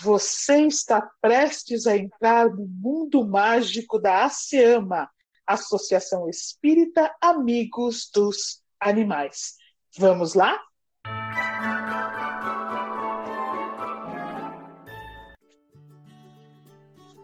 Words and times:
Você 0.00 0.66
está 0.66 1.08
prestes 1.20 1.86
a 1.86 1.96
entrar 1.96 2.50
no 2.50 2.66
mundo 2.66 3.26
mágico 3.26 3.98
da 3.98 4.24
ASEAMA, 4.24 5.08
Associação 5.46 6.28
Espírita 6.28 7.14
Amigos 7.20 8.10
dos 8.12 8.60
Animais. 8.80 9.54
Vamos 9.96 10.34
lá? 10.34 10.60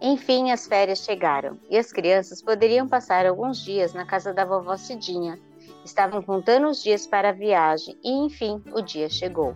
Enfim, 0.00 0.50
as 0.50 0.66
férias 0.66 1.00
chegaram 1.00 1.58
e 1.68 1.76
as 1.76 1.92
crianças 1.92 2.40
poderiam 2.40 2.88
passar 2.88 3.26
alguns 3.26 3.62
dias 3.62 3.92
na 3.92 4.06
casa 4.06 4.32
da 4.32 4.44
vovó 4.44 4.76
Cidinha. 4.76 5.38
Estavam 5.84 6.22
contando 6.22 6.68
os 6.68 6.82
dias 6.82 7.06
para 7.06 7.30
a 7.30 7.32
viagem 7.32 7.98
e, 8.02 8.10
enfim, 8.10 8.62
o 8.72 8.80
dia 8.80 9.10
chegou. 9.10 9.54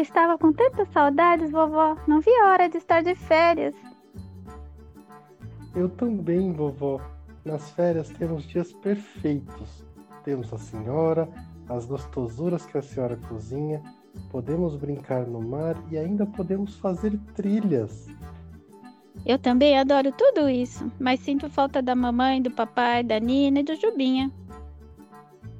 Eu 0.00 0.02
estava 0.02 0.38
com 0.38 0.50
tantas 0.50 0.88
saudades, 0.88 1.50
vovó. 1.50 1.94
Não 2.08 2.22
vi 2.22 2.30
a 2.30 2.52
hora 2.52 2.70
de 2.70 2.78
estar 2.78 3.02
de 3.02 3.14
férias. 3.14 3.74
Eu 5.74 5.90
também, 5.90 6.54
vovó. 6.54 7.02
Nas 7.44 7.70
férias 7.72 8.08
temos 8.08 8.44
dias 8.44 8.72
perfeitos. 8.72 9.84
Temos 10.24 10.50
a 10.54 10.56
senhora, 10.56 11.28
as 11.68 11.84
gostosuras 11.84 12.64
que 12.64 12.78
a 12.78 12.82
senhora 12.82 13.18
cozinha, 13.28 13.82
podemos 14.30 14.74
brincar 14.74 15.26
no 15.26 15.42
mar 15.42 15.76
e 15.90 15.98
ainda 15.98 16.24
podemos 16.24 16.78
fazer 16.78 17.18
trilhas. 17.34 18.06
Eu 19.26 19.38
também 19.38 19.78
adoro 19.78 20.10
tudo 20.12 20.48
isso, 20.48 20.90
mas 20.98 21.20
sinto 21.20 21.50
falta 21.50 21.82
da 21.82 21.94
mamãe, 21.94 22.40
do 22.40 22.50
papai, 22.50 23.04
da 23.04 23.20
Nina 23.20 23.60
e 23.60 23.64
do 23.64 23.76
Jubinha. 23.76 24.32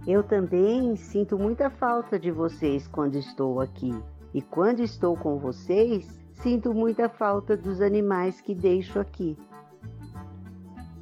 Eu 0.06 0.22
também 0.22 0.96
sinto 0.96 1.38
muita 1.38 1.68
falta 1.68 2.18
de 2.18 2.30
vocês 2.30 2.88
quando 2.88 3.16
estou 3.16 3.60
aqui. 3.60 3.92
E 4.32 4.40
quando 4.40 4.80
estou 4.80 5.16
com 5.16 5.38
vocês, 5.38 6.06
sinto 6.34 6.72
muita 6.72 7.08
falta 7.08 7.56
dos 7.56 7.80
animais 7.80 8.40
que 8.40 8.54
deixo 8.54 9.00
aqui. 9.00 9.36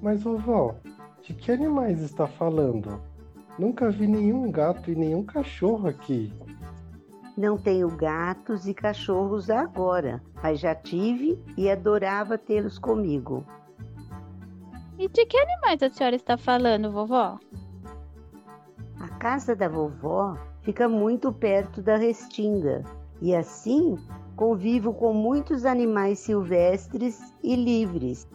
Mas, 0.00 0.22
vovó, 0.22 0.76
de 1.22 1.34
que 1.34 1.52
animais 1.52 2.00
está 2.00 2.26
falando? 2.26 3.00
Nunca 3.58 3.90
vi 3.90 4.06
nenhum 4.06 4.50
gato 4.50 4.90
e 4.90 4.94
nenhum 4.94 5.24
cachorro 5.24 5.88
aqui. 5.88 6.32
Não 7.36 7.58
tenho 7.58 7.88
gatos 7.88 8.66
e 8.66 8.72
cachorros 8.72 9.50
agora, 9.50 10.22
mas 10.42 10.58
já 10.58 10.74
tive 10.74 11.38
e 11.56 11.70
adorava 11.70 12.38
tê-los 12.38 12.78
comigo. 12.78 13.44
E 14.98 15.08
de 15.08 15.26
que 15.26 15.36
animais 15.36 15.82
a 15.82 15.90
senhora 15.90 16.16
está 16.16 16.36
falando, 16.36 16.90
vovó? 16.90 17.38
A 18.98 19.08
casa 19.18 19.54
da 19.54 19.68
vovó 19.68 20.36
fica 20.62 20.88
muito 20.88 21.32
perto 21.32 21.80
da 21.82 21.96
restinga 21.96 22.82
e 23.20 23.34
assim 23.34 23.96
convivo 24.36 24.94
com 24.94 25.12
muitos 25.12 25.64
animais 25.64 26.20
silvestres 26.20 27.34
e 27.42 27.56
livres. 27.56 28.28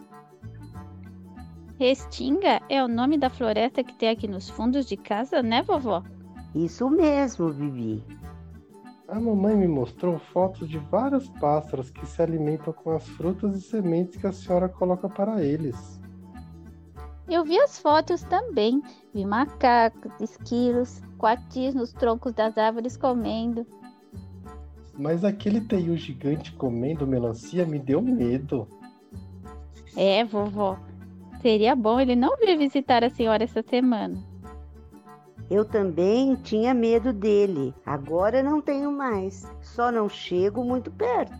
Restinga 1.78 2.60
é 2.68 2.84
o 2.84 2.88
nome 2.88 3.18
da 3.18 3.28
floresta 3.28 3.82
que 3.82 3.94
tem 3.94 4.10
aqui 4.10 4.28
nos 4.28 4.48
fundos 4.48 4.86
de 4.86 4.96
casa, 4.96 5.42
né, 5.42 5.62
vovó? 5.62 6.02
Isso 6.54 6.88
mesmo, 6.88 7.50
Vivi. 7.50 8.04
A 9.08 9.18
mamãe 9.18 9.56
me 9.56 9.66
mostrou 9.66 10.18
fotos 10.18 10.68
de 10.68 10.78
vários 10.78 11.28
pássaros 11.28 11.90
que 11.90 12.06
se 12.06 12.22
alimentam 12.22 12.72
com 12.72 12.92
as 12.92 13.06
frutas 13.06 13.56
e 13.56 13.60
sementes 13.60 14.16
que 14.16 14.26
a 14.26 14.32
senhora 14.32 14.68
coloca 14.68 15.08
para 15.08 15.42
eles. 15.42 16.00
Eu 17.28 17.44
vi 17.44 17.58
as 17.58 17.78
fotos 17.78 18.22
também. 18.22 18.82
Vi 19.12 19.24
macacos, 19.24 20.12
esquilos, 20.20 21.02
coatis 21.18 21.74
nos 21.74 21.92
troncos 21.92 22.32
das 22.32 22.56
árvores 22.56 22.96
comendo. 22.96 23.66
Mas 24.96 25.24
aquele 25.24 25.60
teiu 25.60 25.96
gigante 25.96 26.52
comendo 26.52 27.06
melancia 27.06 27.66
me 27.66 27.78
deu 27.78 28.00
medo. 28.00 28.68
É, 29.96 30.24
vovó. 30.24 30.78
Seria 31.40 31.74
bom 31.76 32.00
ele 32.00 32.16
não 32.16 32.36
vir 32.36 32.56
visitar 32.56 33.04
a 33.04 33.10
senhora 33.10 33.44
essa 33.44 33.62
semana. 33.62 34.16
Eu 35.50 35.64
também 35.64 36.34
tinha 36.36 36.72
medo 36.72 37.12
dele. 37.12 37.74
Agora 37.84 38.42
não 38.42 38.62
tenho 38.62 38.90
mais. 38.90 39.46
Só 39.60 39.92
não 39.92 40.08
chego 40.08 40.64
muito 40.64 40.90
perto. 40.90 41.34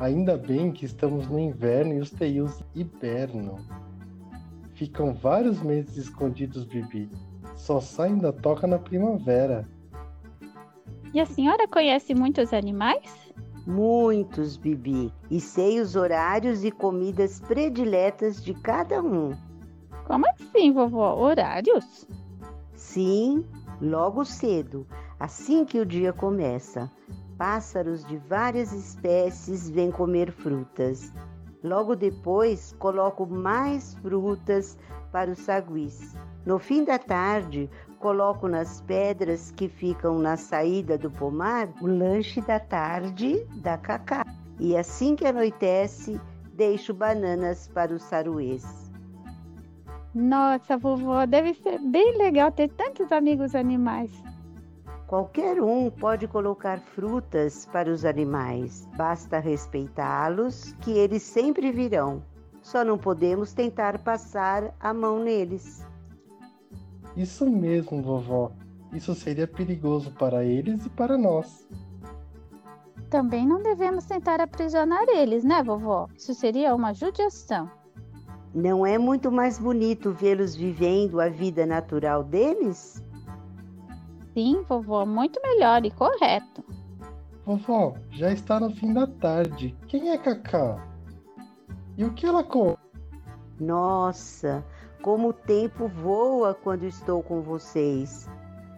Ainda 0.00 0.36
bem 0.36 0.72
que 0.72 0.84
estamos 0.84 1.28
no 1.28 1.38
inverno 1.38 1.94
e 1.94 2.00
os 2.00 2.10
teius 2.10 2.62
hibernam. 2.74 3.56
Ficam 4.74 5.14
vários 5.14 5.62
meses 5.62 5.96
escondidos, 5.96 6.64
Bibi. 6.64 7.08
Só 7.54 7.80
saem 7.80 8.18
da 8.18 8.32
toca 8.32 8.66
na 8.66 8.78
primavera. 8.78 9.66
E 11.12 11.20
a 11.20 11.26
senhora 11.26 11.66
conhece 11.68 12.14
muitos 12.14 12.52
animais? 12.52 13.32
Muitos, 13.66 14.56
Bibi. 14.56 15.12
E 15.30 15.40
sei 15.40 15.80
os 15.80 15.96
horários 15.96 16.64
e 16.64 16.70
comidas 16.70 17.40
prediletas 17.40 18.42
de 18.42 18.54
cada 18.54 19.02
um. 19.02 19.36
Como 20.06 20.24
assim, 20.28 20.72
vovó? 20.72 21.14
Horários? 21.16 22.06
Sim, 22.74 23.44
logo 23.80 24.24
cedo, 24.24 24.86
assim 25.18 25.64
que 25.64 25.80
o 25.80 25.86
dia 25.86 26.12
começa. 26.12 26.90
Pássaros 27.36 28.04
de 28.06 28.16
várias 28.16 28.72
espécies 28.72 29.68
vêm 29.68 29.90
comer 29.90 30.30
frutas. 30.30 31.12
Logo 31.62 31.96
depois, 31.96 32.72
coloco 32.78 33.26
mais 33.26 33.94
frutas 33.96 34.78
para 35.10 35.32
os 35.32 35.40
saguis. 35.40 36.16
No 36.46 36.60
fim 36.60 36.84
da 36.84 36.98
tarde, 36.98 37.68
coloco 38.06 38.46
nas 38.46 38.80
pedras 38.82 39.50
que 39.50 39.68
ficam 39.68 40.16
na 40.20 40.36
saída 40.36 40.96
do 40.96 41.10
pomar 41.10 41.68
o 41.82 41.88
lanche 41.88 42.40
da 42.40 42.60
tarde 42.60 43.44
da 43.56 43.76
cacá. 43.76 44.24
E 44.60 44.76
assim 44.76 45.16
que 45.16 45.26
anoitece, 45.26 46.20
deixo 46.52 46.94
bananas 46.94 47.66
para 47.66 47.92
os 47.92 48.04
saruês. 48.04 48.92
Nossa, 50.14 50.76
vovó, 50.76 51.26
deve 51.26 51.52
ser 51.54 51.80
bem 51.80 52.16
legal 52.16 52.52
ter 52.52 52.68
tantos 52.68 53.10
amigos 53.10 53.56
animais. 53.56 54.12
Qualquer 55.08 55.60
um 55.60 55.90
pode 55.90 56.28
colocar 56.28 56.78
frutas 56.78 57.66
para 57.72 57.90
os 57.90 58.04
animais, 58.04 58.88
basta 58.96 59.40
respeitá-los, 59.40 60.76
que 60.80 60.92
eles 60.92 61.24
sempre 61.24 61.72
virão. 61.72 62.22
Só 62.62 62.84
não 62.84 62.96
podemos 62.96 63.52
tentar 63.52 63.98
passar 63.98 64.72
a 64.78 64.94
mão 64.94 65.18
neles. 65.18 65.84
Isso 67.16 67.48
mesmo, 67.48 68.02
vovó. 68.02 68.52
Isso 68.92 69.14
seria 69.14 69.46
perigoso 69.46 70.10
para 70.12 70.44
eles 70.44 70.84
e 70.84 70.90
para 70.90 71.16
nós. 71.16 71.66
Também 73.08 73.46
não 73.46 73.62
devemos 73.62 74.04
tentar 74.04 74.40
aprisionar 74.40 75.04
eles, 75.08 75.44
né, 75.44 75.62
vovó? 75.62 76.08
Isso 76.16 76.34
seria 76.34 76.74
uma 76.74 76.92
judiação. 76.92 77.70
Não 78.54 78.86
é 78.86 78.98
muito 78.98 79.30
mais 79.30 79.58
bonito 79.58 80.12
vê-los 80.12 80.56
vivendo 80.56 81.20
a 81.20 81.28
vida 81.28 81.64
natural 81.64 82.24
deles? 82.24 83.02
Sim, 84.34 84.64
vovó, 84.68 85.06
muito 85.06 85.40
melhor 85.42 85.84
e 85.84 85.90
correto. 85.90 86.64
Vovó, 87.44 87.94
já 88.10 88.32
está 88.32 88.58
no 88.58 88.70
fim 88.74 88.92
da 88.92 89.06
tarde. 89.06 89.76
Quem 89.86 90.10
é 90.10 90.18
Cacá? 90.18 90.84
E 91.96 92.04
o 92.04 92.12
que 92.12 92.26
ela 92.26 92.42
come? 92.42 92.76
Nossa, 93.60 94.64
como 95.02 95.28
o 95.28 95.32
tempo 95.32 95.88
voa 95.88 96.54
quando 96.54 96.84
estou 96.84 97.22
com 97.22 97.42
vocês. 97.42 98.28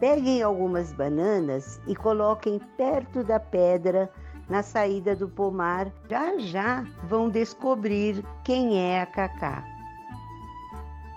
Peguem 0.01 0.43
algumas 0.43 0.93
bananas 0.93 1.81
e 1.87 1.97
coloquem 1.97 2.61
perto 2.77 3.25
da 3.25 3.41
pedra 3.41 4.11
na 4.49 4.62
saída 4.62 5.15
do 5.15 5.28
pomar, 5.28 5.93
já 6.09 6.39
já 6.39 6.84
vão 7.05 7.28
descobrir 7.28 8.25
quem 8.45 8.78
é 8.78 9.03
a 9.03 9.07
Cacá. 9.07 9.65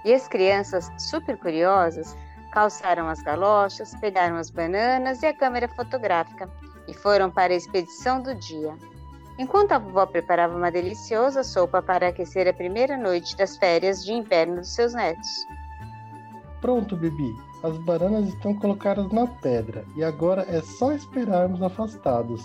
E 0.03 0.13
as 0.13 0.27
crianças, 0.27 0.89
super 0.97 1.37
curiosas, 1.37 2.17
calçaram 2.51 3.07
as 3.07 3.21
galochas, 3.21 3.95
pegaram 3.95 4.35
as 4.35 4.49
bananas 4.49 5.21
e 5.21 5.27
a 5.27 5.33
câmera 5.33 5.67
fotográfica 5.69 6.49
e 6.87 6.93
foram 6.93 7.29
para 7.31 7.53
a 7.53 7.55
expedição 7.55 8.21
do 8.21 8.35
dia. 8.35 8.75
Enquanto 9.39 9.71
a 9.71 9.79
vovó 9.79 10.05
preparava 10.05 10.55
uma 10.55 10.71
deliciosa 10.71 11.43
sopa 11.43 11.81
para 11.81 12.09
aquecer 12.09 12.47
a 12.47 12.53
primeira 12.53 12.97
noite 12.97 13.35
das 13.35 13.57
férias 13.57 14.03
de 14.03 14.13
inverno 14.13 14.57
dos 14.57 14.69
seus 14.69 14.93
netos. 14.93 15.27
Pronto, 16.59 16.95
Bibi. 16.95 17.33
As 17.63 17.77
bananas 17.79 18.27
estão 18.27 18.55
colocadas 18.55 19.11
na 19.11 19.27
pedra 19.27 19.85
e 19.95 20.03
agora 20.03 20.45
é 20.49 20.61
só 20.61 20.91
esperarmos 20.93 21.61
afastados. 21.61 22.41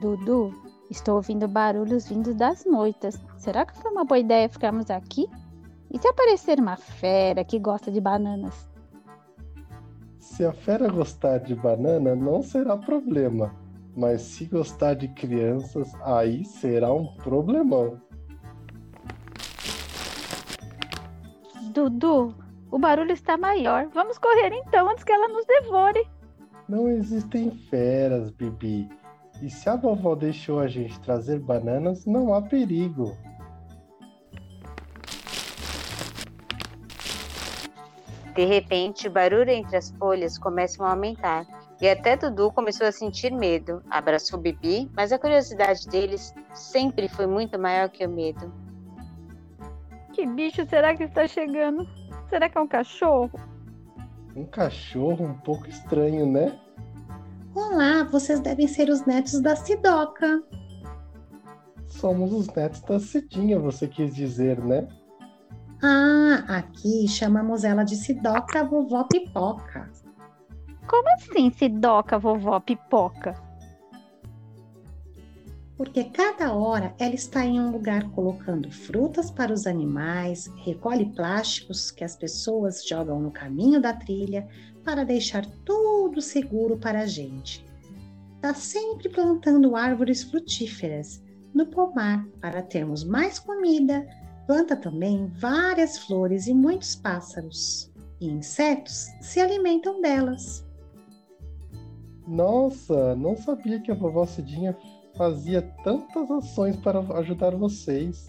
Dudu, 0.00 0.54
estou 0.90 1.16
ouvindo 1.16 1.46
barulhos 1.46 2.08
vindos 2.08 2.34
das 2.34 2.64
moitas. 2.64 3.20
Será 3.36 3.66
que 3.66 3.76
foi 3.76 3.90
uma 3.90 4.04
boa 4.04 4.18
ideia 4.18 4.48
ficarmos 4.48 4.90
aqui? 4.90 5.28
E 5.90 5.98
se 5.98 6.08
aparecer 6.08 6.58
uma 6.58 6.76
fera 6.76 7.44
que 7.44 7.58
gosta 7.58 7.90
de 7.90 8.00
bananas? 8.00 8.68
Se 10.18 10.44
a 10.44 10.52
fera 10.52 10.88
gostar 10.88 11.38
de 11.38 11.54
banana, 11.54 12.14
não 12.14 12.42
será 12.42 12.76
problema. 12.76 13.54
Mas 13.96 14.22
se 14.22 14.44
gostar 14.46 14.94
de 14.94 15.08
crianças, 15.08 15.92
aí 16.02 16.44
será 16.44 16.92
um 16.92 17.06
problemão. 17.16 18.00
Dudu, 21.72 22.34
o 22.70 22.78
barulho 22.78 23.12
está 23.12 23.36
maior. 23.36 23.88
Vamos 23.92 24.18
correr 24.18 24.52
então 24.52 24.88
antes 24.88 25.04
que 25.04 25.12
ela 25.12 25.28
nos 25.28 25.44
devore. 25.46 26.06
Não 26.68 26.88
existem 26.88 27.50
feras, 27.50 28.30
Bibi. 28.30 28.88
E 29.42 29.50
se 29.50 29.68
a 29.68 29.76
vovó 29.76 30.14
deixou 30.14 30.60
a 30.60 30.68
gente 30.68 31.00
trazer 31.00 31.40
bananas, 31.40 32.06
não 32.06 32.34
há 32.34 32.42
perigo. 32.42 33.16
De 38.34 38.44
repente, 38.44 39.08
o 39.08 39.10
barulho 39.10 39.50
entre 39.50 39.76
as 39.76 39.90
folhas 39.92 40.38
começa 40.38 40.82
a 40.84 40.90
aumentar 40.90 41.46
e 41.80 41.88
até 41.88 42.16
Dudu 42.16 42.52
começou 42.52 42.86
a 42.86 42.92
sentir 42.92 43.32
medo. 43.32 43.82
Abraçou 43.90 44.38
Bibi, 44.38 44.90
mas 44.94 45.12
a 45.12 45.18
curiosidade 45.18 45.86
deles 45.88 46.34
sempre 46.52 47.08
foi 47.08 47.26
muito 47.26 47.58
maior 47.58 47.88
que 47.88 48.04
o 48.04 48.10
medo. 48.10 48.52
Que 50.12 50.26
bicho 50.26 50.68
será 50.68 50.94
que 50.94 51.04
está 51.04 51.26
chegando? 51.26 51.88
Será 52.28 52.48
que 52.48 52.58
é 52.58 52.60
um 52.60 52.68
cachorro? 52.68 53.30
Um 54.36 54.44
cachorro 54.44 55.24
um 55.24 55.34
pouco 55.34 55.68
estranho, 55.68 56.30
né? 56.30 56.58
Olá, 57.54 58.04
vocês 58.04 58.40
devem 58.40 58.68
ser 58.68 58.90
os 58.90 59.04
netos 59.06 59.40
da 59.40 59.56
Sidoca. 59.56 60.42
Somos 61.88 62.32
os 62.32 62.46
netos 62.54 62.82
da 62.82 63.00
Cidinha, 63.00 63.58
você 63.58 63.88
quis 63.88 64.14
dizer, 64.14 64.62
né? 64.62 64.86
Ah, 65.82 66.44
aqui 66.46 67.08
chamamos 67.08 67.64
ela 67.64 67.82
de 67.84 67.96
Sidoca 67.96 68.64
Vovó 68.64 69.04
Pipoca. 69.04 69.90
Como 70.90 71.08
assim, 71.10 71.52
Sidoca 71.52 72.18
Vovó 72.18 72.58
Pipoca? 72.58 73.40
Porque 75.76 76.02
cada 76.02 76.52
hora 76.52 76.92
ela 76.98 77.14
está 77.14 77.46
em 77.46 77.60
um 77.60 77.70
lugar 77.70 78.10
colocando 78.10 78.68
frutas 78.72 79.30
para 79.30 79.52
os 79.52 79.68
animais, 79.68 80.50
recolhe 80.64 81.06
plásticos 81.06 81.92
que 81.92 82.02
as 82.02 82.16
pessoas 82.16 82.84
jogam 82.84 83.20
no 83.20 83.30
caminho 83.30 83.80
da 83.80 83.92
trilha 83.92 84.48
para 84.84 85.04
deixar 85.04 85.46
tudo 85.64 86.20
seguro 86.20 86.76
para 86.76 87.02
a 87.02 87.06
gente. 87.06 87.64
Está 88.34 88.52
sempre 88.52 89.08
plantando 89.08 89.76
árvores 89.76 90.24
frutíferas 90.24 91.22
no 91.54 91.66
pomar 91.66 92.26
para 92.40 92.62
termos 92.62 93.04
mais 93.04 93.38
comida 93.38 94.04
Planta 94.44 94.74
também 94.74 95.28
várias 95.38 95.96
flores 95.96 96.48
e 96.48 96.52
muitos 96.52 96.96
pássaros, 96.96 97.92
e 98.20 98.26
insetos 98.26 99.06
se 99.20 99.38
alimentam 99.38 100.00
delas. 100.00 100.68
Nossa, 102.30 103.16
não 103.16 103.36
sabia 103.36 103.80
que 103.80 103.90
a 103.90 103.94
vovó 103.94 104.24
Cidinha 104.24 104.78
fazia 105.16 105.62
tantas 105.82 106.30
ações 106.30 106.76
para 106.76 107.00
ajudar 107.18 107.56
vocês. 107.56 108.28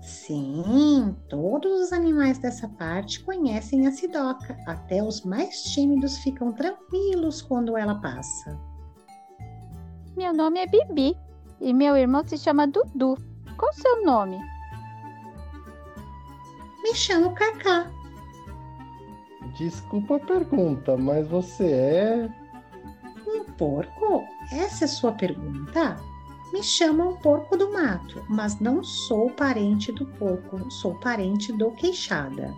Sim, 0.00 1.14
todos 1.28 1.82
os 1.82 1.92
animais 1.92 2.38
dessa 2.38 2.66
parte 2.66 3.22
conhecem 3.22 3.86
a 3.86 3.92
Sidoca. 3.92 4.56
Até 4.66 5.02
os 5.02 5.20
mais 5.26 5.62
tímidos 5.64 6.16
ficam 6.20 6.54
tranquilos 6.54 7.42
quando 7.42 7.76
ela 7.76 7.96
passa. 7.96 8.58
Meu 10.16 10.32
nome 10.32 10.60
é 10.60 10.66
Bibi 10.66 11.14
e 11.60 11.74
meu 11.74 11.94
irmão 11.98 12.26
se 12.26 12.38
chama 12.38 12.66
Dudu. 12.66 13.14
Qual 13.58 13.70
o 13.70 13.74
seu 13.74 14.02
nome? 14.06 14.38
Me 16.82 16.94
chamo 16.94 17.34
Cacá. 17.34 17.90
Desculpa 19.58 20.16
a 20.16 20.20
pergunta, 20.20 20.96
mas 20.96 21.28
você 21.28 21.70
é. 21.70 22.39
Porco? 23.60 24.24
Essa 24.50 24.86
é 24.86 24.88
sua 24.88 25.12
pergunta? 25.12 25.94
Me 26.50 26.62
chamam 26.62 27.18
porco 27.18 27.58
do 27.58 27.70
mato, 27.70 28.24
mas 28.26 28.58
não 28.58 28.82
sou 28.82 29.28
parente 29.28 29.92
do 29.92 30.06
porco, 30.06 30.70
sou 30.70 30.94
parente 30.94 31.52
do 31.52 31.70
queixada. 31.72 32.54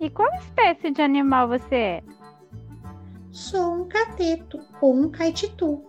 E 0.00 0.10
qual 0.10 0.28
espécie 0.34 0.90
de 0.90 1.00
animal 1.00 1.46
você 1.46 1.76
é? 1.76 2.02
Sou 3.30 3.82
um 3.82 3.88
cateto 3.88 4.58
ou 4.80 4.96
um 4.96 5.08
caititu. 5.08 5.80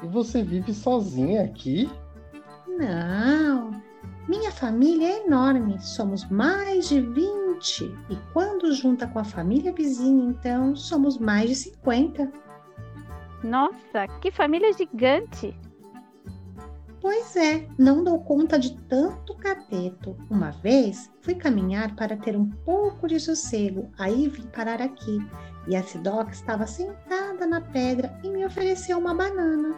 E 0.00 0.06
você 0.06 0.40
vive 0.40 0.72
sozinha 0.72 1.42
aqui? 1.42 1.90
Não, 2.68 3.72
minha 4.28 4.52
família 4.52 5.08
é 5.08 5.26
enorme, 5.26 5.80
somos 5.80 6.24
mais 6.30 6.88
de 6.88 7.00
20 7.00 7.37
e 8.08 8.16
quando 8.32 8.72
junta 8.72 9.06
com 9.06 9.18
a 9.18 9.24
família 9.24 9.72
vizinha, 9.72 10.30
então 10.30 10.76
somos 10.76 11.18
mais 11.18 11.48
de 11.48 11.54
50. 11.56 12.30
Nossa, 13.42 14.06
que 14.20 14.30
família 14.30 14.72
gigante! 14.72 15.54
Pois 17.00 17.36
é, 17.36 17.66
não 17.78 18.02
dou 18.02 18.20
conta 18.20 18.58
de 18.58 18.76
tanto 18.82 19.34
cateto. 19.34 20.16
Uma 20.28 20.50
vez 20.50 21.10
fui 21.20 21.34
caminhar 21.34 21.94
para 21.94 22.16
ter 22.16 22.36
um 22.36 22.50
pouco 22.50 23.06
de 23.06 23.20
sossego, 23.20 23.90
aí 23.98 24.28
vim 24.28 24.46
parar 24.48 24.82
aqui 24.82 25.18
e 25.68 25.76
a 25.76 25.82
Sidoc 25.82 26.30
estava 26.30 26.66
sentada 26.66 27.46
na 27.46 27.60
pedra 27.60 28.18
e 28.24 28.28
me 28.28 28.44
ofereceu 28.44 28.98
uma 28.98 29.14
banana. 29.14 29.76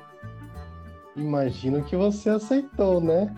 Imagino 1.17 1.85
que 1.85 1.97
você 1.97 2.31
aceitou, 2.31 3.01
né? 3.01 3.35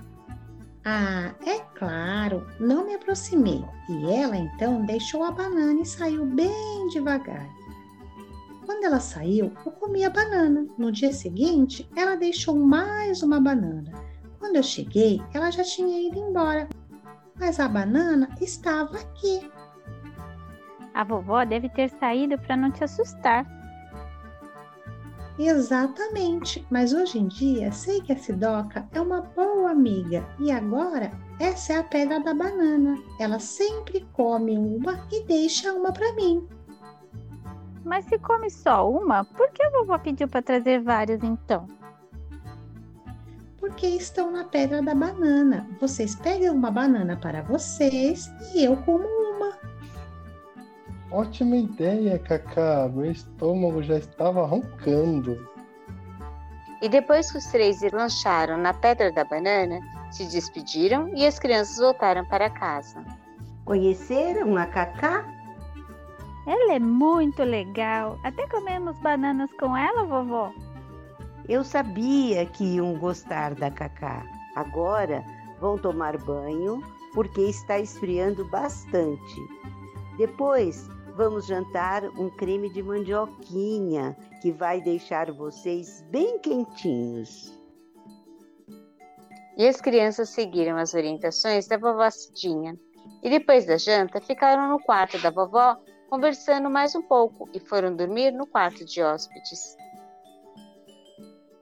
Ah, 0.84 1.32
é 1.46 1.60
claro, 1.78 2.46
não 2.58 2.86
me 2.86 2.94
aproximei. 2.94 3.64
E 3.88 4.12
ela 4.12 4.36
então 4.36 4.84
deixou 4.84 5.22
a 5.22 5.30
banana 5.30 5.80
e 5.80 5.86
saiu 5.86 6.26
bem 6.26 6.88
devagar. 6.88 7.48
Quando 8.66 8.84
ela 8.84 8.98
saiu, 8.98 9.52
eu 9.64 9.72
comi 9.72 10.04
a 10.04 10.10
banana. 10.10 10.66
No 10.76 10.90
dia 10.90 11.12
seguinte, 11.12 11.88
ela 11.96 12.16
deixou 12.16 12.56
mais 12.56 13.22
uma 13.22 13.40
banana. 13.40 13.92
Quando 14.38 14.56
eu 14.56 14.62
cheguei, 14.62 15.22
ela 15.32 15.50
já 15.50 15.62
tinha 15.62 16.08
ido 16.08 16.18
embora. 16.18 16.68
Mas 17.38 17.60
a 17.60 17.68
banana 17.68 18.28
estava 18.40 18.96
aqui. 18.98 19.48
A 20.94 21.04
vovó 21.04 21.44
deve 21.44 21.68
ter 21.68 21.90
saído 21.90 22.38
para 22.38 22.56
não 22.56 22.70
te 22.70 22.82
assustar. 22.82 23.46
Exatamente, 25.44 26.64
mas 26.70 26.92
hoje 26.92 27.18
em 27.18 27.26
dia 27.26 27.72
sei 27.72 28.00
que 28.00 28.12
a 28.12 28.16
Sidoca 28.16 28.88
é 28.92 29.00
uma 29.00 29.22
boa 29.22 29.72
amiga 29.72 30.24
e 30.38 30.52
agora 30.52 31.10
essa 31.40 31.72
é 31.72 31.78
a 31.78 31.82
pedra 31.82 32.20
da 32.20 32.32
banana. 32.32 32.96
Ela 33.18 33.40
sempre 33.40 34.06
come 34.12 34.56
uma 34.56 35.04
e 35.10 35.24
deixa 35.24 35.72
uma 35.72 35.92
para 35.92 36.12
mim. 36.12 36.46
Mas 37.84 38.04
se 38.04 38.16
come 38.20 38.48
só 38.50 38.88
uma, 38.88 39.24
por 39.24 39.50
que 39.50 39.64
a 39.64 39.70
vovó 39.70 39.98
pediu 39.98 40.28
para 40.28 40.42
trazer 40.42 40.80
várias 40.80 41.24
então? 41.24 41.66
Porque 43.58 43.88
estão 43.88 44.30
na 44.30 44.44
pedra 44.44 44.80
da 44.80 44.94
banana. 44.94 45.68
Vocês 45.80 46.14
pegam 46.14 46.54
uma 46.54 46.70
banana 46.70 47.16
para 47.16 47.42
vocês 47.42 48.30
e 48.54 48.64
eu 48.64 48.76
como 48.84 49.04
uma. 49.04 49.58
Ótima 51.12 51.56
ideia, 51.56 52.18
Cacá. 52.18 52.90
Meu 52.90 53.10
estômago 53.10 53.82
já 53.82 53.98
estava 53.98 54.46
roncando. 54.46 55.46
E 56.80 56.88
depois 56.88 57.30
que 57.30 57.36
os 57.36 57.44
três 57.48 57.82
lancharam 57.92 58.56
na 58.56 58.72
pedra 58.72 59.12
da 59.12 59.22
banana, 59.22 59.78
se 60.10 60.24
despediram 60.24 61.10
e 61.14 61.26
as 61.26 61.38
crianças 61.38 61.76
voltaram 61.76 62.24
para 62.24 62.48
casa. 62.48 63.04
Conheceram 63.66 64.56
a 64.56 64.64
Cacá? 64.64 65.22
Ela 66.46 66.72
é 66.72 66.78
muito 66.78 67.42
legal. 67.44 68.18
Até 68.24 68.48
comemos 68.48 68.98
bananas 69.00 69.52
com 69.60 69.76
ela, 69.76 70.06
vovó. 70.06 70.50
Eu 71.46 71.62
sabia 71.62 72.46
que 72.46 72.76
iam 72.76 72.94
gostar 72.94 73.54
da 73.54 73.70
Cacá. 73.70 74.24
Agora 74.56 75.22
vão 75.60 75.76
tomar 75.76 76.16
banho 76.16 76.82
porque 77.12 77.42
está 77.42 77.78
esfriando 77.78 78.48
bastante. 78.48 79.62
Depois 80.16 80.88
vamos 81.14 81.46
jantar 81.46 82.04
um 82.18 82.30
creme 82.30 82.70
de 82.70 82.82
mandioquinha 82.82 84.16
que 84.40 84.50
vai 84.50 84.80
deixar 84.80 85.30
vocês 85.32 86.02
bem 86.10 86.38
quentinhos. 86.38 87.52
E 89.56 89.66
as 89.66 89.80
crianças 89.80 90.30
seguiram 90.30 90.76
as 90.76 90.94
orientações 90.94 91.66
da 91.66 91.76
vovó 91.76 92.08
Cidinha. 92.10 92.78
E 93.22 93.28
depois 93.28 93.66
da 93.66 93.76
janta, 93.76 94.20
ficaram 94.20 94.68
no 94.68 94.80
quarto 94.80 95.18
da 95.18 95.30
vovó 95.30 95.76
conversando 96.08 96.68
mais 96.70 96.94
um 96.94 97.02
pouco 97.02 97.48
e 97.52 97.60
foram 97.60 97.94
dormir 97.94 98.32
no 98.32 98.46
quarto 98.46 98.84
de 98.84 99.02
hóspedes. 99.02 99.76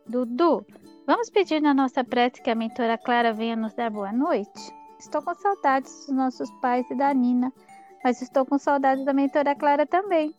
Dudu, 0.06 0.64
vamos 1.06 1.30
pedir 1.30 1.60
na 1.60 1.74
nossa 1.74 2.02
prece 2.02 2.42
que 2.42 2.50
a 2.50 2.54
mentora 2.54 2.98
Clara 2.98 3.32
venha 3.32 3.56
nos 3.56 3.74
dar 3.74 3.90
boa 3.90 4.12
noite? 4.12 4.72
Estou 4.98 5.22
com 5.22 5.34
saudades 5.34 6.06
dos 6.06 6.14
nossos 6.14 6.50
pais 6.60 6.88
e 6.90 6.94
da 6.94 7.12
Nina 7.14 7.52
mas 8.02 8.22
estou 8.22 8.46
com 8.46 8.58
saudade 8.58 9.04
da 9.04 9.12
mentora 9.12 9.54
Clara 9.54 9.86
também. 9.86 10.34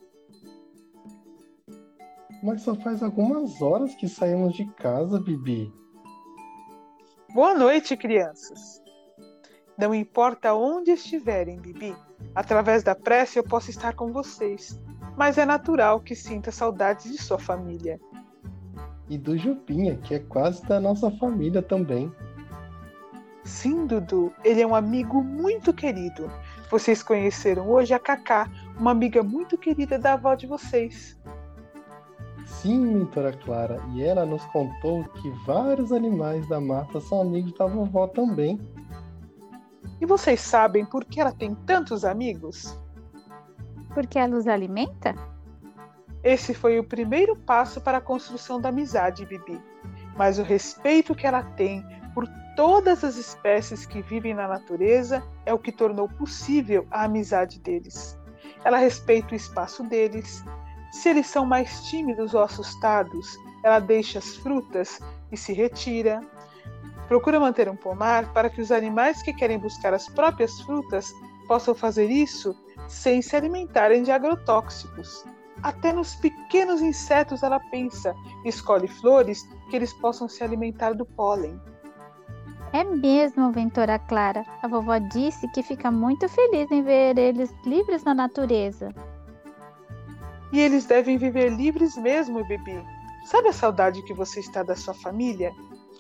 Mas 2.44 2.62
só 2.64 2.76
faz 2.76 3.04
algumas 3.04 3.62
horas 3.62 3.94
que 3.94 4.08
saímos 4.08 4.54
de 4.54 4.66
casa, 4.74 5.20
Bibi. 5.20 5.72
Boa 7.34 7.54
noite, 7.54 7.96
crianças. 7.96 8.82
Não 9.78 9.94
importa 9.94 10.54
onde 10.54 10.92
estiverem, 10.92 11.60
Bibi, 11.60 11.96
através 12.36 12.84
da 12.84 12.96
prece 12.96 13.40
eu 13.40 13.44
posso 13.44 13.70
estar 13.70 13.96
com 13.96 14.12
vocês, 14.12 14.80
mas 15.16 15.38
é 15.38 15.46
natural 15.46 16.00
que 16.00 16.16
sinta 16.16 16.52
saudades 16.52 17.12
de 17.12 17.22
sua 17.22 17.40
família. 17.40 18.00
E 19.08 19.18
do 19.18 19.38
Jupinha, 19.38 19.98
que 19.98 20.16
é 20.16 20.20
quase 20.20 20.66
da 20.66 20.80
nossa 20.80 21.12
família 21.12 21.62
também. 21.62 22.12
Sim, 23.44 23.86
Dudu, 23.86 24.34
ele 24.44 24.62
é 24.62 24.68
um 24.68 24.76
amigo 24.76 25.24
muito 25.24 25.74
querido. 25.74 26.32
Vocês 26.72 27.04
conheceram 27.04 27.70
hoje 27.70 27.94
a 27.94 28.00
Cacá, 28.00 28.50
uma 28.80 28.92
amiga 28.92 29.22
muito 29.22 29.58
querida 29.58 30.00
da 30.00 30.14
avó 30.14 30.36
de 30.36 30.48
vocês. 30.48 31.20
Sim, 32.46 32.80
mentora 32.80 33.34
Clara, 33.34 33.84
e 33.94 34.02
ela 34.02 34.26
nos 34.26 34.46
contou 34.46 35.04
que 35.04 35.30
vários 35.46 35.92
animais 35.92 36.48
da 36.48 36.62
mata 36.62 37.02
são 37.02 37.20
amigos 37.20 37.52
da 37.58 37.66
vovó 37.66 38.08
também. 38.08 38.58
E 40.00 40.06
vocês 40.06 40.40
sabem 40.40 40.86
por 40.86 41.04
que 41.04 41.20
ela 41.20 41.34
tem 41.34 41.54
tantos 41.54 42.06
amigos? 42.06 42.74
Porque 43.94 44.18
ela 44.18 44.38
os 44.38 44.48
alimenta? 44.48 45.14
Esse 46.24 46.54
foi 46.54 46.80
o 46.80 46.86
primeiro 46.86 47.36
passo 47.36 47.82
para 47.82 47.98
a 47.98 48.02
construção 48.02 48.62
da 48.62 48.70
amizade, 48.70 49.26
Bibi. 49.26 49.62
Mas 50.16 50.40
o 50.40 50.44
respeito 50.44 51.16
que 51.16 51.28
ela 51.28 51.44
tem 51.44 51.86
todas 52.62 53.04
as 53.04 53.16
espécies 53.16 53.88
que 53.88 54.04
vivem 54.04 54.36
na 54.36 54.48
natureza 54.48 55.24
é 55.48 55.52
o 55.52 55.58
que 55.58 55.72
tornou 55.72 56.08
possível 56.08 56.86
a 56.92 57.06
amizade 57.06 57.60
deles. 57.60 58.16
Ela 58.64 58.78
respeita 58.78 59.34
o 59.34 59.36
espaço 59.36 59.82
deles. 59.82 60.44
Se 60.92 61.10
eles 61.10 61.26
são 61.26 61.44
mais 61.44 61.86
tímidos 61.86 62.36
ou 62.36 62.44
assustados, 62.44 63.36
ela 63.64 63.80
deixa 63.80 64.20
as 64.20 64.36
frutas 64.36 65.00
e 65.32 65.38
se 65.38 65.54
retira. 65.54 66.22
Procura 67.08 67.40
manter 67.40 67.68
um 67.68 67.76
pomar 67.76 68.32
para 68.32 68.48
que 68.48 68.62
os 68.62 68.72
animais 68.72 69.24
que 69.24 69.34
querem 69.34 69.58
buscar 69.58 69.92
as 69.96 70.08
próprias 70.08 70.62
frutas 70.62 71.12
possam 71.48 71.74
fazer 71.74 72.12
isso 72.12 72.56
sem 72.88 73.24
se 73.24 73.36
alimentarem 73.36 74.04
de 74.04 74.12
agrotóxicos. 74.12 75.26
Até 75.64 75.92
nos 75.92 76.14
pequenos 76.14 76.80
insetos 76.80 77.42
ela 77.42 77.60
pensa 77.72 78.14
e 78.46 78.50
escolhe 78.50 78.88
flores 78.88 79.50
que 79.68 79.76
eles 79.76 79.92
possam 79.94 80.30
se 80.30 80.44
alimentar 80.44 80.94
do 80.94 81.08
pólen. 81.08 81.60
É 82.74 82.84
mesmo, 82.84 83.52
Ventora 83.52 84.00
Clara. 84.00 84.46
A 84.62 84.68
vovó 84.68 84.98
disse 84.98 85.48
que 85.50 85.62
fica 85.62 85.92
muito 85.92 86.30
feliz 86.30 86.72
em 86.72 86.82
ver 86.82 87.18
eles 87.18 87.54
livres 87.66 88.04
na 88.04 88.14
natureza. 88.14 88.94
E 90.54 90.60
eles 90.60 90.86
devem 90.86 91.18
viver 91.18 91.50
livres 91.50 91.98
mesmo, 91.98 92.46
Bibi. 92.46 92.82
Sabe 93.26 93.50
a 93.50 93.54
saudade 93.54 94.02
que 94.04 94.14
você 94.14 94.40
está 94.40 94.64
da 94.64 94.76
sua 94.76 94.94
família? 94.94 95.52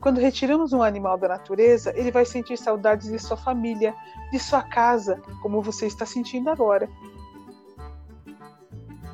Quando 0.01 0.19
retiramos 0.19 0.73
um 0.73 0.81
animal 0.81 1.17
da 1.17 1.27
natureza, 1.27 1.93
ele 1.95 2.09
vai 2.09 2.25
sentir 2.25 2.57
saudades 2.57 3.09
de 3.11 3.19
sua 3.19 3.37
família, 3.37 3.93
de 4.31 4.39
sua 4.39 4.63
casa, 4.63 5.21
como 5.41 5.61
você 5.61 5.85
está 5.85 6.05
sentindo 6.05 6.49
agora 6.49 6.89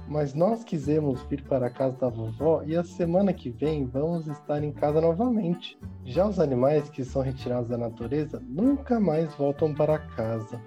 mas 0.08 0.34
nós 0.34 0.64
quisemos 0.64 1.22
vir 1.24 1.44
para 1.44 1.68
a 1.68 1.70
casa 1.70 1.98
da 1.98 2.10
vovó 2.10 2.64
e 2.66 2.76
a 2.76 2.84
semana 2.84 3.34
que 3.34 3.50
vem 3.50 3.86
vamos 3.86 4.28
estar 4.28 4.64
em 4.64 4.72
casa 4.72 5.02
novamente. 5.02 5.78
Já 6.06 6.26
os 6.26 6.40
animais 6.40 6.90
que 6.90 7.04
são 7.04 7.22
retirados 7.22 7.70
da 7.70 7.78
natureza 7.78 8.42
nunca 8.48 9.00
mais 9.00 9.34
voltam 9.36 9.74
para 9.74 10.00
casa. 10.00 10.62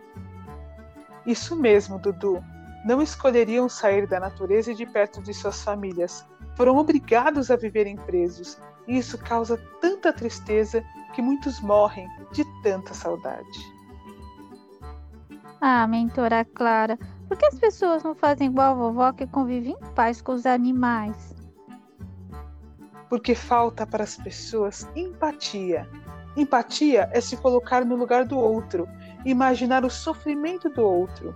Isso 1.26 1.56
mesmo, 1.56 1.98
Dudu. 1.98 2.42
Não 2.84 3.02
escolheriam 3.02 3.68
sair 3.68 4.06
da 4.06 4.18
natureza 4.18 4.72
e 4.72 4.74
de 4.74 4.86
perto 4.86 5.22
de 5.22 5.34
suas 5.34 5.62
famílias. 5.62 6.26
Foram 6.56 6.76
obrigados 6.76 7.50
a 7.50 7.56
viverem 7.56 7.96
presos. 7.96 8.58
E 8.88 8.98
isso 8.98 9.18
causa 9.18 9.60
tanta 9.80 10.12
tristeza 10.12 10.82
que 11.14 11.22
muitos 11.22 11.60
morrem 11.60 12.06
de 12.32 12.44
tanta 12.62 12.94
saudade. 12.94 13.79
Ah, 15.62 15.86
mentora 15.86 16.42
Clara, 16.42 16.98
por 17.28 17.36
que 17.36 17.44
as 17.44 17.58
pessoas 17.58 18.02
não 18.02 18.14
fazem 18.14 18.46
igual 18.46 18.72
a 18.72 18.74
vovó 18.74 19.12
que 19.12 19.26
convive 19.26 19.72
em 19.72 19.94
paz 19.94 20.22
com 20.22 20.32
os 20.32 20.46
animais? 20.46 21.36
Porque 23.10 23.34
falta 23.34 23.86
para 23.86 24.02
as 24.02 24.16
pessoas 24.16 24.88
empatia. 24.96 25.86
Empatia 26.34 27.10
é 27.12 27.20
se 27.20 27.36
colocar 27.36 27.84
no 27.84 27.94
lugar 27.94 28.24
do 28.24 28.38
outro, 28.38 28.88
imaginar 29.24 29.84
o 29.84 29.90
sofrimento 29.90 30.70
do 30.70 30.80
outro. 30.82 31.34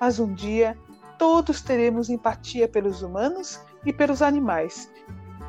Mas 0.00 0.18
um 0.18 0.32
dia 0.32 0.74
todos 1.18 1.60
teremos 1.60 2.08
empatia 2.08 2.66
pelos 2.66 3.02
humanos 3.02 3.60
e 3.84 3.92
pelos 3.92 4.22
animais. 4.22 4.90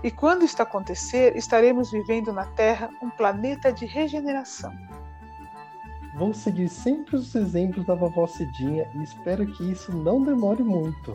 E 0.03 0.11
quando 0.11 0.43
isso 0.43 0.61
acontecer, 0.61 1.37
estaremos 1.37 1.91
vivendo 1.91 2.33
na 2.33 2.45
Terra 2.47 2.89
um 3.01 3.09
planeta 3.11 3.71
de 3.71 3.85
regeneração. 3.85 4.73
Vou 6.19 6.33
seguir 6.33 6.67
sempre 6.67 7.15
os 7.15 7.33
exemplos 7.33 7.85
da 7.85 7.95
vovó 7.95 8.27
Cidinha 8.27 8.91
e 8.93 9.03
espero 9.03 9.47
que 9.53 9.71
isso 9.71 9.89
não 9.95 10.21
demore 10.21 10.61
muito. 10.61 11.13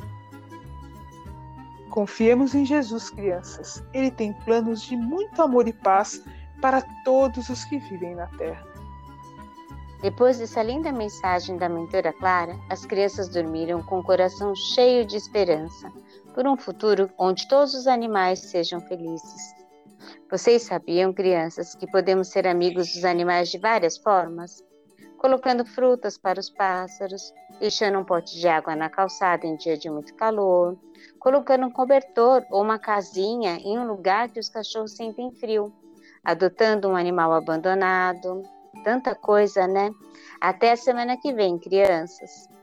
Confiemos 1.90 2.54
em 2.54 2.64
Jesus, 2.64 3.11
crianças. 3.11 3.84
Ele 3.92 4.11
tem 4.11 4.32
planos 4.32 4.80
de 4.80 4.96
muito 4.96 5.42
amor 5.42 5.68
e 5.68 5.75
paz 5.75 6.25
para 6.58 6.80
todos 7.04 7.50
os 7.50 7.66
que 7.66 7.78
vivem 7.80 8.14
na 8.14 8.28
terra. 8.28 8.66
Depois 10.00 10.38
dessa 10.38 10.62
linda 10.62 10.90
mensagem 10.90 11.58
da 11.58 11.68
mentora 11.68 12.11
Clara, 12.14 12.58
as 12.70 12.87
crianças 12.87 13.28
dormiram 13.28 13.82
com 13.82 13.99
o 13.99 14.02
coração 14.02 14.54
cheio 14.56 15.04
de 15.04 15.16
esperança 15.16 15.92
por 16.34 16.46
um 16.46 16.56
futuro 16.56 17.11
onde 17.18 17.46
todos 17.46 17.75
os 17.75 17.87
animais 17.87 18.38
sejam 18.38 18.80
felizes. 18.80 19.54
Vocês 20.30 20.62
sabiam, 20.62 21.12
crianças, 21.12 21.75
que 21.75 21.87
podemos 21.87 22.28
ser 22.28 22.46
amigos 22.46 22.90
dos 22.94 23.04
animais 23.04 23.50
de 23.50 23.58
várias 23.58 23.99
formas? 23.99 24.64
Colocando 25.25 25.64
frutas 25.64 26.19
para 26.19 26.38
os 26.38 26.50
pássaros, 26.50 27.33
deixando 27.59 27.99
um 27.99 28.04
pote 28.04 28.38
de 28.38 28.47
água 28.47 28.76
na 28.76 28.90
calçada 28.90 29.47
em 29.47 29.57
dia 29.57 29.75
de 29.75 29.88
muito 29.88 30.14
calor, 30.14 30.76
colocando 31.19 31.64
um 31.64 31.71
cobertor 31.71 32.45
ou 32.50 32.61
uma 32.61 32.78
casinha 32.78 33.57
em 33.57 33.78
um 33.78 33.87
lugar 33.87 34.28
que 34.28 34.38
os 34.38 34.50
cachorros 34.50 34.93
sentem 34.93 35.33
frio, 35.33 35.73
adotando 36.23 36.90
um 36.90 36.95
animal 36.95 37.33
abandonado. 37.33 38.43
Tanta 38.85 39.14
coisa, 39.14 39.66
né? 39.66 39.90
Até 40.38 40.73
a 40.73 40.76
semana 40.76 41.16
que 41.16 41.33
vem, 41.33 41.59
crianças! 41.59 42.53